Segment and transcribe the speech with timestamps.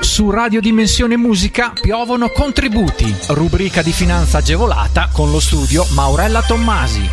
[0.00, 7.08] Su Radio Dimensione Musica piovono contributi, rubrica di finanza agevolata con lo studio Maurella Tommasi.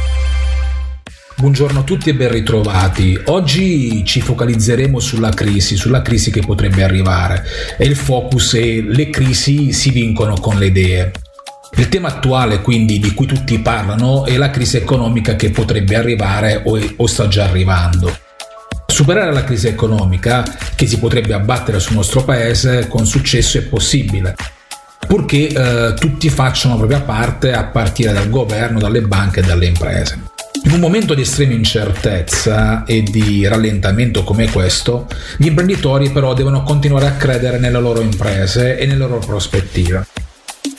[1.36, 3.20] Buongiorno a tutti e ben ritrovati.
[3.26, 7.44] Oggi ci focalizzeremo sulla crisi, sulla crisi che potrebbe arrivare
[7.78, 11.12] e il focus è le crisi si vincono con le idee.
[11.76, 16.62] Il tema attuale quindi di cui tutti parlano è la crisi economica che potrebbe arrivare
[16.66, 18.27] o, è, o sta già arrivando.
[18.98, 24.34] Superare la crisi economica che si potrebbe abbattere sul nostro paese con successo è possibile,
[25.06, 29.68] purché eh, tutti facciano la propria parte a partire dal governo, dalle banche e dalle
[29.68, 30.20] imprese.
[30.64, 35.06] In un momento di estrema incertezza e di rallentamento come questo,
[35.38, 40.08] gli imprenditori però devono continuare a credere nelle loro imprese e nelle loro prospettive.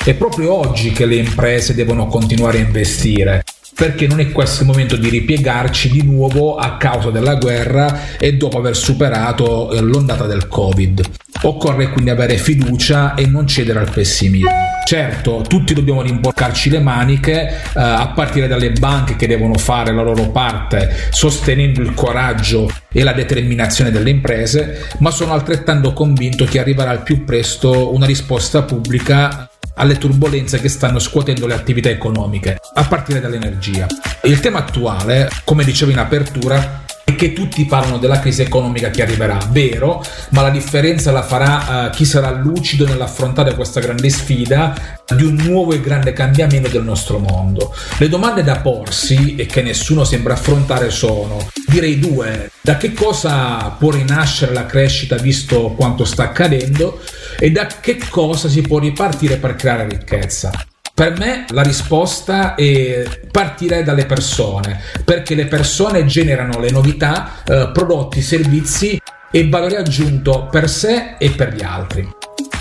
[0.02, 3.44] È proprio oggi che le imprese devono continuare a investire,
[3.78, 8.34] perché non è questo il momento di ripiegarci di nuovo a causa della guerra e
[8.34, 11.00] dopo aver superato eh, l'ondata del Covid.
[11.42, 14.50] Occorre quindi avere fiducia e non cedere al pessimismo.
[14.84, 20.02] Certo, tutti dobbiamo rimboccarci le maniche, eh, a partire dalle banche che devono fare la
[20.02, 26.58] loro parte sostenendo il coraggio e la determinazione delle imprese, ma sono altrettanto convinto che
[26.58, 29.47] arriverà al più presto una risposta pubblica
[29.78, 33.86] alle turbulenze che stanno scuotendo le attività economiche, a partire dall'energia.
[34.24, 39.00] Il tema attuale, come dicevo in apertura, è che tutti parlano della crisi economica che
[39.00, 44.98] arriverà, vero, ma la differenza la farà uh, chi sarà lucido nell'affrontare questa grande sfida
[45.16, 47.74] di un nuovo e grande cambiamento del nostro mondo.
[47.96, 53.74] Le domande da porsi e che nessuno sembra affrontare sono, direi due, da che cosa
[53.78, 57.00] può rinascere la crescita visto quanto sta accadendo
[57.38, 60.50] e da che cosa si può ripartire per creare ricchezza.
[60.92, 67.70] Per me la risposta è partire dalle persone, perché le persone generano le novità, eh,
[67.72, 72.08] prodotti, servizi e valore aggiunto per sé e per gli altri.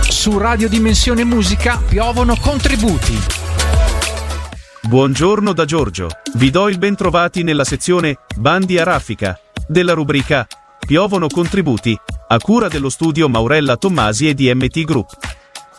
[0.00, 3.18] Su Radio Dimensione Musica piovono contributi.
[4.82, 6.08] Buongiorno da Giorgio.
[6.34, 10.46] Vi do il bentrovati nella sezione Bandi a raffica della rubrica
[10.86, 11.98] Piovono contributi
[12.28, 15.10] a cura dello studio Maurella Tommasi e di MT Group.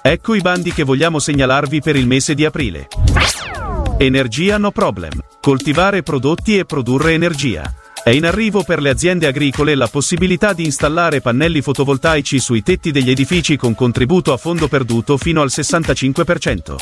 [0.02, 2.88] Ecco i bandi che vogliamo segnalarvi per il mese di aprile.
[4.00, 5.12] Energia no problem.
[5.42, 7.74] Coltivare prodotti e produrre energia.
[8.04, 12.92] È in arrivo per le aziende agricole la possibilità di installare pannelli fotovoltaici sui tetti
[12.92, 16.76] degli edifici con contributo a fondo perduto fino al 65%.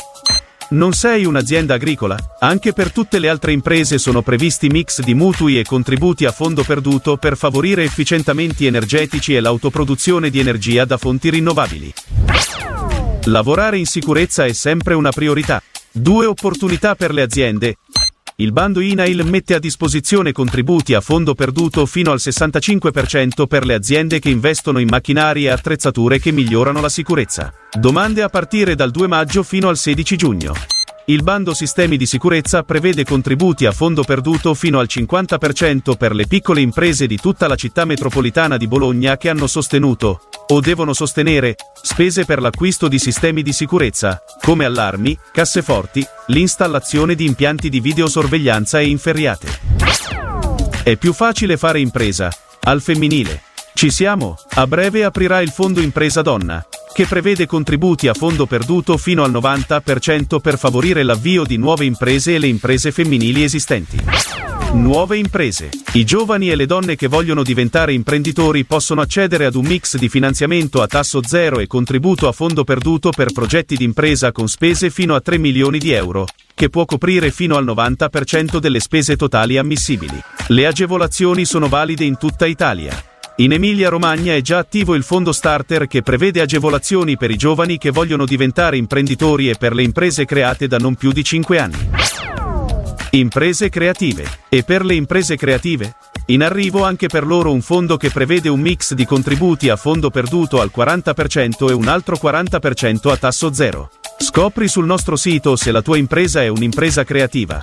[0.68, 2.18] Non sei un'azienda agricola?
[2.38, 6.64] Anche per tutte le altre imprese sono previsti mix di mutui e contributi a fondo
[6.64, 11.94] perduto per favorire efficientamenti energetici e l'autoproduzione di energia da fonti rinnovabili.
[13.24, 15.62] Lavorare in sicurezza è sempre una priorità.
[15.98, 17.76] Due opportunità per le aziende.
[18.36, 23.72] Il bando INAIL mette a disposizione contributi a fondo perduto fino al 65% per le
[23.72, 27.50] aziende che investono in macchinari e attrezzature che migliorano la sicurezza.
[27.72, 30.52] Domande a partire dal 2 maggio fino al 16 giugno.
[31.06, 36.26] Il bando Sistemi di sicurezza prevede contributi a fondo perduto fino al 50% per le
[36.26, 41.56] piccole imprese di tutta la città metropolitana di Bologna che hanno sostenuto, o devono sostenere,
[41.80, 48.80] spese per l'acquisto di sistemi di sicurezza, come allarmi, casseforti, l'installazione di impianti di videosorveglianza
[48.80, 49.48] e inferriate.
[50.82, 52.30] È più facile fare impresa.
[52.64, 53.42] Al femminile.
[53.74, 54.36] Ci siamo?
[54.54, 56.64] A breve aprirà il Fondo Impresa Donna
[56.96, 62.34] che prevede contributi a fondo perduto fino al 90% per favorire l'avvio di nuove imprese
[62.34, 63.98] e le imprese femminili esistenti.
[64.72, 65.68] Nuove imprese.
[65.92, 70.08] I giovani e le donne che vogliono diventare imprenditori possono accedere ad un mix di
[70.08, 74.88] finanziamento a tasso zero e contributo a fondo perduto per progetti di impresa con spese
[74.88, 79.58] fino a 3 milioni di euro, che può coprire fino al 90% delle spese totali
[79.58, 80.18] ammissibili.
[80.46, 83.15] Le agevolazioni sono valide in tutta Italia.
[83.38, 87.90] In Emilia-Romagna è già attivo il fondo starter che prevede agevolazioni per i giovani che
[87.90, 91.90] vogliono diventare imprenditori e per le imprese create da non più di 5 anni.
[93.10, 94.26] Imprese creative.
[94.48, 95.96] E per le imprese creative?
[96.28, 100.08] In arrivo anche per loro un fondo che prevede un mix di contributi a fondo
[100.08, 103.90] perduto al 40% e un altro 40% a tasso zero.
[104.18, 107.62] Scopri sul nostro sito se la tua impresa è un'impresa creativa.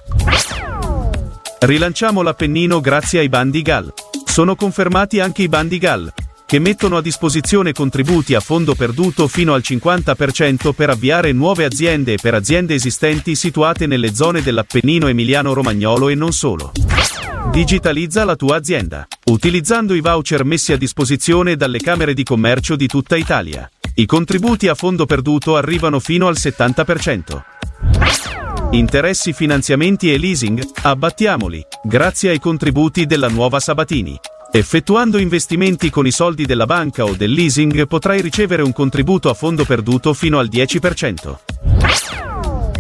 [1.62, 3.94] Rilanciamo l'Appennino grazie ai bandi GAL.
[4.34, 6.12] Sono confermati anche i bandi GAL,
[6.48, 12.14] che mettono a disposizione contributi a fondo perduto fino al 50% per avviare nuove aziende
[12.14, 16.72] e per aziende esistenti situate nelle zone dell'Appennino emiliano-romagnolo e non solo.
[17.52, 22.88] Digitalizza la tua azienda, utilizzando i voucher messi a disposizione dalle Camere di Commercio di
[22.88, 23.70] tutta Italia.
[23.94, 28.53] I contributi a fondo perduto arrivano fino al 70%.
[28.74, 34.20] Interessi, finanziamenti e leasing, abbattiamoli, grazie ai contributi della nuova Sabatini.
[34.52, 39.36] Effettuando investimenti con i soldi della banca o del leasing potrai ricevere un contributo a
[39.36, 41.38] fondo perduto fino al 10%.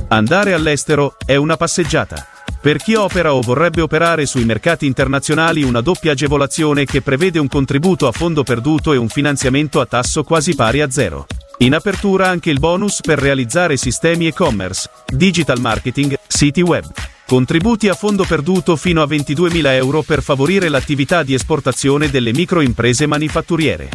[0.08, 2.26] Andare all'estero è una passeggiata.
[2.60, 7.48] Per chi opera o vorrebbe operare sui mercati internazionali una doppia agevolazione che prevede un
[7.48, 11.28] contributo a fondo perduto e un finanziamento a tasso quasi pari a zero.
[11.64, 16.84] In apertura anche il bonus per realizzare sistemi e-commerce, digital marketing, siti web.
[17.26, 23.06] Contributi a fondo perduto fino a 22.000 euro per favorire l'attività di esportazione delle microimprese
[23.06, 23.88] manifatturiere.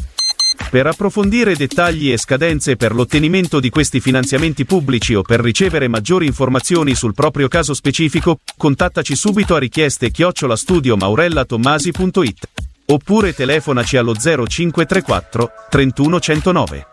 [0.71, 6.25] Per approfondire dettagli e scadenze per l'ottenimento di questi finanziamenti pubblici o per ricevere maggiori
[6.25, 12.49] informazioni sul proprio caso specifico, contattaci subito a richieste chiocciolastudio.maurellatommasi.it
[12.87, 16.87] oppure telefonaci allo 0534 31 109.